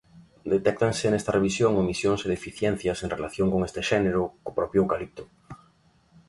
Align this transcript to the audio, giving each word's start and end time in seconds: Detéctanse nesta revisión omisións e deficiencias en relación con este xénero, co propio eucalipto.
Detéctanse 0.53 1.05
nesta 1.09 1.35
revisión 1.37 1.71
omisións 1.83 2.21
e 2.21 2.27
deficiencias 2.35 2.99
en 3.03 3.09
relación 3.15 3.47
con 3.53 3.61
este 3.67 3.81
xénero, 3.89 4.23
co 4.43 4.55
propio 4.59 4.79
eucalipto. 4.83 5.23